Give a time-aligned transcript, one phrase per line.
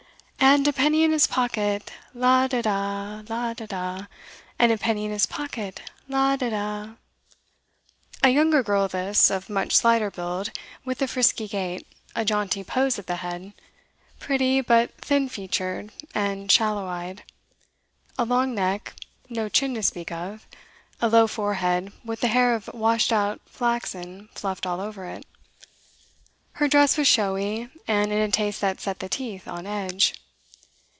[0.43, 4.07] 'And a penny in his pocket, la de da, la de da,
[4.59, 6.95] and a penny in his pocket, la de da!'
[8.23, 10.51] A younger girl, this, of much slighter build;
[10.83, 11.87] with a frisky gait,
[12.17, 13.53] a jaunty pose of the head;
[14.19, 17.23] pretty, but thin featured, and shallow eyed;
[18.17, 18.93] a long neck,
[19.29, 20.47] no chin to speak of,
[20.99, 25.25] a low forehead with the hair of washed out flaxen fluffed all over it.
[26.53, 30.15] Her dress was showy, and in a taste that set the teeth on edge.